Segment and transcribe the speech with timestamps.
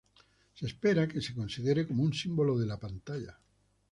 [0.55, 3.37] Se espera que se considere como un símbolo de la pantalla.